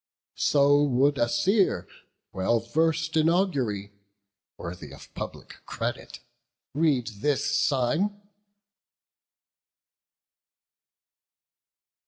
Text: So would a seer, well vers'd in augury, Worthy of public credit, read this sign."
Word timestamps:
So 0.47 0.81
would 0.81 1.19
a 1.19 1.29
seer, 1.29 1.87
well 2.33 2.59
vers'd 2.59 3.15
in 3.15 3.29
augury, 3.29 3.91
Worthy 4.57 4.91
of 4.93 5.13
public 5.13 5.57
credit, 5.67 6.21
read 6.73 7.05
this 7.21 7.55
sign." 7.55 8.19